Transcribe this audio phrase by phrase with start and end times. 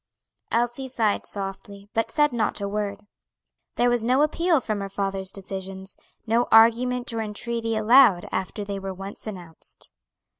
[0.51, 3.01] Elsie sighed softly, but said not a word.
[3.75, 8.79] There was no appeal from her father's decisions, no argument or entreaty allowed after they
[8.79, 9.91] were once announced.